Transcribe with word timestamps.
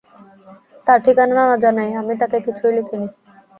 তাঁর 0.87 0.99
ঠিকানা 1.05 1.33
না 1.41 1.55
জানায় 1.63 1.91
আমি 2.01 2.13
তাঁকে 2.21 2.37
কিছুই 2.45 2.71
লিখিনি। 2.77 3.07